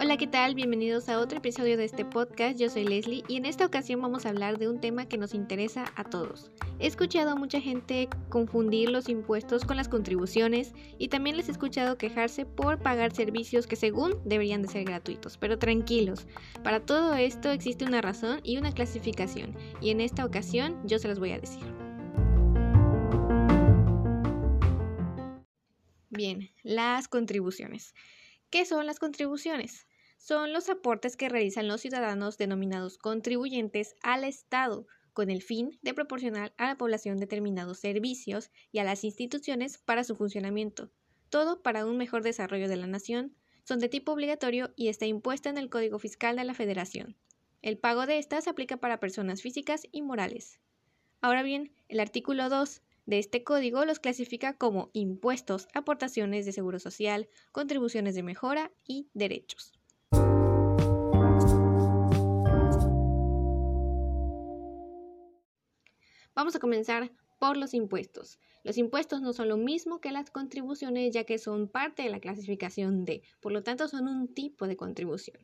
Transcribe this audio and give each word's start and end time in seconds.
Hola, 0.00 0.16
¿qué 0.16 0.28
tal? 0.28 0.54
Bienvenidos 0.54 1.08
a 1.08 1.18
otro 1.18 1.38
episodio 1.38 1.76
de 1.76 1.84
este 1.84 2.04
podcast. 2.04 2.60
Yo 2.60 2.70
soy 2.70 2.84
Leslie 2.84 3.24
y 3.26 3.38
en 3.38 3.44
esta 3.44 3.66
ocasión 3.66 4.00
vamos 4.00 4.24
a 4.24 4.28
hablar 4.28 4.56
de 4.56 4.68
un 4.68 4.80
tema 4.80 5.06
que 5.06 5.18
nos 5.18 5.34
interesa 5.34 5.86
a 5.96 6.04
todos. 6.04 6.52
He 6.78 6.86
escuchado 6.86 7.32
a 7.32 7.34
mucha 7.34 7.60
gente 7.60 8.08
confundir 8.28 8.88
los 8.90 9.08
impuestos 9.08 9.64
con 9.64 9.76
las 9.76 9.88
contribuciones 9.88 10.72
y 10.96 11.08
también 11.08 11.36
les 11.36 11.48
he 11.48 11.52
escuchado 11.52 11.98
quejarse 11.98 12.46
por 12.46 12.78
pagar 12.78 13.12
servicios 13.12 13.66
que 13.66 13.74
según 13.74 14.14
deberían 14.24 14.62
de 14.62 14.68
ser 14.68 14.84
gratuitos. 14.84 15.38
Pero 15.38 15.58
tranquilos, 15.58 16.28
para 16.62 16.78
todo 16.78 17.14
esto 17.14 17.50
existe 17.50 17.84
una 17.84 18.00
razón 18.00 18.38
y 18.44 18.58
una 18.58 18.70
clasificación 18.70 19.56
y 19.80 19.90
en 19.90 20.00
esta 20.00 20.24
ocasión 20.24 20.80
yo 20.86 21.00
se 21.00 21.08
las 21.08 21.18
voy 21.18 21.32
a 21.32 21.40
decir. 21.40 21.77
Bien, 26.18 26.50
las 26.64 27.06
contribuciones. 27.06 27.94
¿Qué 28.50 28.64
son 28.64 28.86
las 28.86 28.98
contribuciones? 28.98 29.86
son 30.18 30.52
los 30.52 30.68
aportes 30.68 31.16
que 31.16 31.28
realizan 31.28 31.68
los 31.68 31.80
ciudadanos 31.80 32.38
denominados 32.38 32.98
contribuyentes 32.98 33.94
al 34.02 34.24
Estado 34.24 34.88
con 35.12 35.30
el 35.30 35.42
fin 35.42 35.78
de 35.82 35.94
proporcionar 35.94 36.52
a 36.56 36.66
la 36.66 36.76
población 36.76 37.18
determinados 37.18 37.78
servicios 37.78 38.50
y 38.72 38.80
a 38.80 38.84
las 38.84 39.04
instituciones 39.04 39.78
para 39.78 40.02
su 40.02 40.16
funcionamiento, 40.16 40.90
todo 41.30 41.62
para 41.62 41.86
un 41.86 41.96
mejor 41.96 42.24
desarrollo 42.24 42.68
de 42.68 42.76
la 42.76 42.88
nación, 42.88 43.36
son 43.62 43.78
de 43.78 43.88
tipo 43.88 44.10
obligatorio 44.10 44.72
y 44.74 44.88
está 44.88 45.06
impuesta 45.06 45.50
en 45.50 45.56
el 45.56 45.70
Código 45.70 46.00
Fiscal 46.00 46.34
de 46.34 46.42
la 46.42 46.54
Federación. 46.54 47.16
El 47.62 47.78
pago 47.78 48.06
de 48.06 48.18
estas 48.18 48.42
se 48.42 48.50
aplica 48.50 48.78
para 48.78 48.98
personas 48.98 49.40
físicas 49.40 49.82
y 49.92 50.02
morales. 50.02 50.58
Ahora 51.20 51.44
bien, 51.44 51.72
el 51.88 52.00
artículo 52.00 52.48
2 52.48 52.82
de 53.08 53.18
este 53.18 53.42
código 53.42 53.86
los 53.86 54.00
clasifica 54.00 54.52
como 54.52 54.90
impuestos, 54.92 55.66
aportaciones 55.72 56.44
de 56.44 56.52
seguro 56.52 56.78
social, 56.78 57.26
contribuciones 57.52 58.14
de 58.14 58.22
mejora 58.22 58.70
y 58.86 59.08
derechos. 59.14 59.72
Vamos 66.34 66.54
a 66.54 66.58
comenzar 66.60 67.10
por 67.40 67.56
los 67.56 67.72
impuestos. 67.72 68.38
Los 68.62 68.76
impuestos 68.76 69.22
no 69.22 69.32
son 69.32 69.48
lo 69.48 69.56
mismo 69.56 70.02
que 70.02 70.12
las 70.12 70.30
contribuciones 70.30 71.10
ya 71.14 71.24
que 71.24 71.38
son 71.38 71.66
parte 71.66 72.02
de 72.02 72.10
la 72.10 72.20
clasificación 72.20 73.06
D, 73.06 73.22
por 73.40 73.52
lo 73.52 73.62
tanto 73.62 73.88
son 73.88 74.06
un 74.06 74.34
tipo 74.34 74.66
de 74.66 74.76
contribución. 74.76 75.38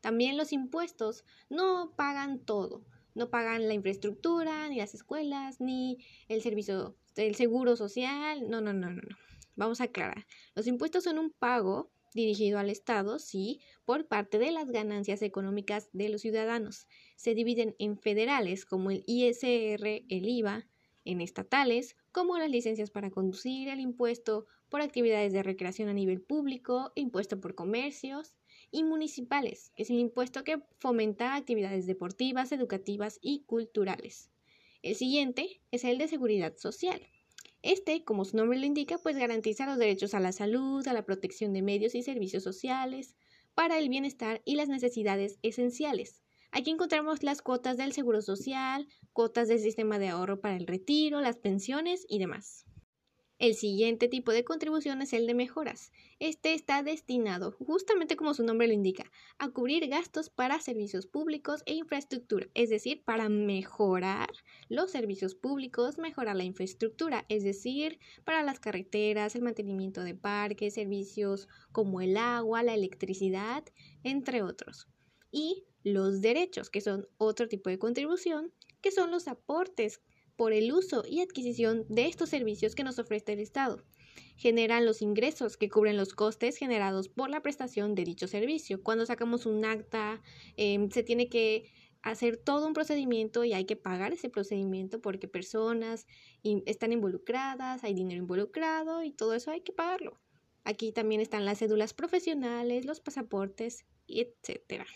También 0.00 0.36
los 0.36 0.52
impuestos 0.52 1.24
no 1.50 1.94
pagan 1.96 2.38
todo, 2.38 2.84
no 3.18 3.30
pagan 3.30 3.68
la 3.68 3.74
infraestructura, 3.74 4.68
ni 4.68 4.76
las 4.76 4.94
escuelas, 4.94 5.60
ni 5.60 5.98
el 6.28 6.40
servicio, 6.40 6.96
el 7.16 7.34
seguro 7.34 7.76
social, 7.76 8.48
no, 8.48 8.60
no, 8.60 8.72
no, 8.72 8.90
no, 8.90 9.02
no. 9.02 9.16
Vamos 9.56 9.80
a 9.80 9.84
aclarar. 9.84 10.26
Los 10.54 10.66
impuestos 10.66 11.04
son 11.04 11.18
un 11.18 11.30
pago 11.30 11.90
dirigido 12.14 12.58
al 12.58 12.70
Estado, 12.70 13.18
sí, 13.18 13.60
por 13.84 14.06
parte 14.06 14.38
de 14.38 14.52
las 14.52 14.70
ganancias 14.70 15.20
económicas 15.22 15.90
de 15.92 16.08
los 16.08 16.22
ciudadanos. 16.22 16.86
Se 17.16 17.34
dividen 17.34 17.74
en 17.78 17.98
federales 17.98 18.64
como 18.64 18.90
el 18.90 19.02
ISR, 19.06 20.04
el 20.08 20.28
IVA, 20.28 20.68
en 21.04 21.20
estatales 21.20 21.96
como 22.12 22.38
las 22.38 22.50
licencias 22.50 22.90
para 22.90 23.10
conducir, 23.10 23.68
el 23.68 23.80
impuesto 23.80 24.46
por 24.68 24.80
actividades 24.80 25.32
de 25.32 25.42
recreación 25.42 25.88
a 25.88 25.94
nivel 25.94 26.20
público, 26.20 26.92
impuesto 26.94 27.40
por 27.40 27.54
comercios, 27.54 28.34
y 28.70 28.84
municipales, 28.84 29.72
que 29.74 29.82
es 29.82 29.90
el 29.90 29.98
impuesto 29.98 30.44
que 30.44 30.62
fomenta 30.78 31.34
actividades 31.34 31.86
deportivas, 31.86 32.52
educativas 32.52 33.18
y 33.22 33.44
culturales. 33.44 34.30
El 34.82 34.94
siguiente 34.94 35.60
es 35.70 35.84
el 35.84 35.98
de 35.98 36.08
seguridad 36.08 36.56
social 36.56 37.00
este, 37.62 38.04
como 38.04 38.24
su 38.24 38.36
nombre 38.36 38.58
lo 38.58 38.66
indica, 38.66 38.98
pues 38.98 39.16
garantiza 39.16 39.66
los 39.66 39.78
derechos 39.78 40.14
a 40.14 40.20
la 40.20 40.32
salud, 40.32 40.86
a 40.86 40.92
la 40.92 41.04
protección 41.04 41.52
de 41.52 41.62
medios 41.62 41.94
y 41.94 42.02
servicios 42.02 42.44
sociales, 42.44 43.16
para 43.54 43.78
el 43.78 43.88
bienestar 43.88 44.40
y 44.44 44.54
las 44.54 44.68
necesidades 44.68 45.38
esenciales. 45.42 46.22
Aquí 46.52 46.70
encontramos 46.70 47.22
las 47.22 47.42
cuotas 47.42 47.76
del 47.76 47.92
seguro 47.92 48.22
social, 48.22 48.86
cuotas 49.12 49.48
del 49.48 49.58
sistema 49.58 49.98
de 49.98 50.08
ahorro 50.08 50.40
para 50.40 50.56
el 50.56 50.66
retiro, 50.66 51.20
las 51.20 51.36
pensiones 51.36 52.06
y 52.08 52.18
demás. 52.20 52.67
El 53.38 53.54
siguiente 53.54 54.08
tipo 54.08 54.32
de 54.32 54.42
contribución 54.42 55.00
es 55.00 55.12
el 55.12 55.28
de 55.28 55.34
mejoras. 55.34 55.92
Este 56.18 56.54
está 56.54 56.82
destinado, 56.82 57.52
justamente 57.52 58.16
como 58.16 58.34
su 58.34 58.42
nombre 58.42 58.66
lo 58.66 58.72
indica, 58.72 59.12
a 59.38 59.50
cubrir 59.50 59.86
gastos 59.86 60.28
para 60.28 60.58
servicios 60.58 61.06
públicos 61.06 61.62
e 61.64 61.74
infraestructura, 61.74 62.48
es 62.54 62.68
decir, 62.68 63.04
para 63.04 63.28
mejorar 63.28 64.28
los 64.68 64.90
servicios 64.90 65.36
públicos, 65.36 65.98
mejorar 65.98 66.34
la 66.34 66.42
infraestructura, 66.42 67.26
es 67.28 67.44
decir, 67.44 68.00
para 68.24 68.42
las 68.42 68.58
carreteras, 68.58 69.36
el 69.36 69.42
mantenimiento 69.42 70.02
de 70.02 70.16
parques, 70.16 70.74
servicios 70.74 71.46
como 71.70 72.00
el 72.00 72.16
agua, 72.16 72.64
la 72.64 72.74
electricidad, 72.74 73.62
entre 74.02 74.42
otros. 74.42 74.88
Y 75.30 75.64
los 75.84 76.22
derechos, 76.22 76.70
que 76.70 76.80
son 76.80 77.06
otro 77.18 77.46
tipo 77.46 77.70
de 77.70 77.78
contribución, 77.78 78.52
que 78.80 78.90
son 78.90 79.12
los 79.12 79.28
aportes 79.28 80.00
por 80.38 80.52
el 80.52 80.72
uso 80.72 81.02
y 81.06 81.20
adquisición 81.20 81.84
de 81.88 82.06
estos 82.06 82.30
servicios 82.30 82.76
que 82.76 82.84
nos 82.84 83.00
ofrece 83.00 83.32
el 83.32 83.40
Estado. 83.40 83.82
Generan 84.36 84.86
los 84.86 85.02
ingresos 85.02 85.56
que 85.56 85.68
cubren 85.68 85.96
los 85.96 86.14
costes 86.14 86.56
generados 86.56 87.08
por 87.08 87.28
la 87.28 87.42
prestación 87.42 87.96
de 87.96 88.04
dicho 88.04 88.28
servicio. 88.28 88.80
Cuando 88.80 89.04
sacamos 89.04 89.46
un 89.46 89.64
acta, 89.64 90.22
em, 90.56 90.90
se 90.90 91.02
tiene 91.02 91.28
que 91.28 91.72
hacer 92.02 92.36
todo 92.36 92.68
un 92.68 92.72
procedimiento 92.72 93.42
y 93.42 93.52
hay 93.52 93.64
que 93.64 93.74
pagar 93.74 94.12
ese 94.12 94.30
procedimiento 94.30 95.00
porque 95.00 95.26
personas 95.26 96.06
están 96.66 96.92
involucradas, 96.92 97.82
hay 97.82 97.94
dinero 97.94 98.20
involucrado 98.20 99.02
y 99.02 99.10
todo 99.10 99.34
eso 99.34 99.50
hay 99.50 99.62
que 99.62 99.72
pagarlo. 99.72 100.20
Aquí 100.62 100.92
también 100.92 101.20
están 101.20 101.44
las 101.46 101.58
cédulas 101.58 101.94
profesionales, 101.94 102.84
los 102.84 103.00
pasaportes, 103.00 103.84
etcétera. 104.06 104.86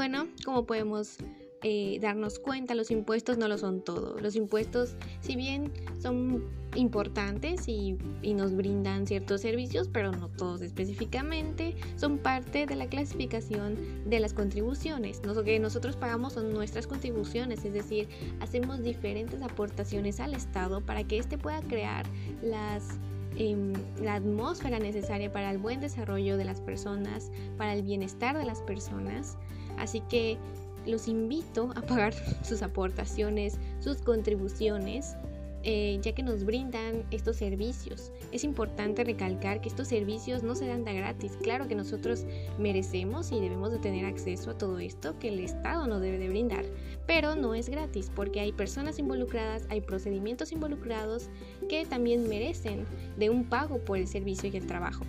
Bueno, 0.00 0.28
como 0.46 0.64
podemos 0.64 1.18
eh, 1.62 1.98
darnos 2.00 2.38
cuenta, 2.38 2.74
los 2.74 2.90
impuestos 2.90 3.36
no 3.36 3.48
lo 3.48 3.58
son 3.58 3.82
todo. 3.82 4.18
Los 4.18 4.34
impuestos, 4.34 4.96
si 5.20 5.36
bien 5.36 5.70
son 6.00 6.42
importantes 6.74 7.68
y, 7.68 7.98
nos 8.34 8.56
brindan 8.56 9.06
ciertos 9.06 9.42
servicios, 9.42 9.90
pero 9.92 10.10
no 10.10 10.30
todos 10.30 10.62
específicamente, 10.62 11.76
son 11.96 12.16
parte 12.16 12.64
de 12.64 12.76
la 12.76 12.86
clasificación 12.86 13.76
de 14.08 14.20
las 14.20 14.32
contribuciones. 14.32 15.20
Lo 15.22 15.44
que 15.44 15.58
nosotros 15.58 15.96
pagamos 15.96 16.32
son 16.32 16.50
nuestras 16.54 16.86
contribuciones, 16.86 17.62
es 17.66 17.74
decir, 17.74 18.08
hacemos 18.40 18.82
diferentes 18.82 19.42
aportaciones 19.42 20.18
al 20.18 20.32
Estado 20.32 20.80
para 20.80 21.04
que 21.04 21.18
éste 21.18 21.36
pueda 21.36 21.60
crear 21.60 22.06
las 22.40 22.98
em, 23.36 23.74
la 24.02 24.14
atmósfera 24.14 24.78
necesaria 24.78 25.30
para 25.30 25.50
el 25.50 25.58
buen 25.58 25.80
desarrollo 25.80 26.38
de 26.38 26.46
las 26.46 26.62
personas, 26.62 27.30
para 27.58 27.74
el 27.74 27.82
bienestar 27.82 28.38
de 28.38 28.46
las 28.46 28.62
personas. 28.62 29.36
Así 29.80 30.00
que 30.02 30.38
los 30.86 31.08
invito 31.08 31.70
a 31.74 31.82
pagar 31.82 32.14
sus 32.44 32.62
aportaciones, 32.62 33.58
sus 33.80 33.98
contribuciones, 33.98 35.16
eh, 35.62 35.98
ya 36.00 36.12
que 36.12 36.22
nos 36.22 36.44
brindan 36.44 37.04
estos 37.10 37.36
servicios. 37.36 38.12
Es 38.32 38.44
importante 38.44 39.04
recalcar 39.04 39.60
que 39.60 39.68
estos 39.68 39.88
servicios 39.88 40.42
no 40.42 40.54
se 40.54 40.66
dan 40.66 40.84
de 40.84 40.94
gratis. 40.94 41.36
Claro 41.42 41.68
que 41.68 41.74
nosotros 41.74 42.24
merecemos 42.58 43.30
y 43.30 43.40
debemos 43.40 43.70
de 43.70 43.78
tener 43.78 44.06
acceso 44.06 44.52
a 44.52 44.58
todo 44.58 44.78
esto 44.78 45.18
que 45.18 45.28
el 45.28 45.40
Estado 45.40 45.86
nos 45.86 46.00
debe 46.00 46.18
de 46.18 46.30
brindar, 46.30 46.64
pero 47.06 47.36
no 47.36 47.54
es 47.54 47.68
gratis 47.68 48.10
porque 48.14 48.40
hay 48.40 48.52
personas 48.52 48.98
involucradas, 48.98 49.66
hay 49.68 49.82
procedimientos 49.82 50.50
involucrados 50.50 51.28
que 51.68 51.84
también 51.84 52.26
merecen 52.26 52.86
de 53.18 53.28
un 53.28 53.44
pago 53.44 53.78
por 53.80 53.98
el 53.98 54.08
servicio 54.08 54.48
y 54.50 54.56
el 54.56 54.66
trabajo. 54.66 55.04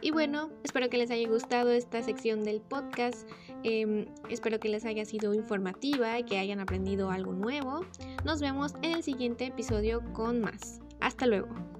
Y 0.00 0.10
bueno, 0.10 0.50
espero 0.62 0.88
que 0.88 0.98
les 0.98 1.10
haya 1.10 1.28
gustado 1.28 1.70
esta 1.70 2.02
sección 2.02 2.44
del 2.44 2.60
podcast. 2.60 3.28
Em, 3.64 4.06
espero 4.30 4.60
que 4.60 4.68
les 4.68 4.84
haya 4.84 5.04
sido 5.04 5.34
informativa 5.34 6.18
y 6.18 6.24
que 6.24 6.38
hayan 6.38 6.60
aprendido 6.60 7.10
algo 7.10 7.32
nuevo. 7.32 7.80
Nos 8.24 8.40
vemos 8.40 8.74
en 8.82 8.92
el 8.92 9.02
siguiente 9.02 9.46
episodio 9.46 10.02
con 10.12 10.40
más. 10.40 10.80
Hasta 11.00 11.26
luego. 11.26 11.77